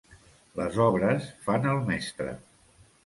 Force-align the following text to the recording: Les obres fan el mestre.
Les 0.59 0.79
obres 0.87 1.27
fan 1.49 1.69
el 1.75 1.85
mestre. 1.91 2.35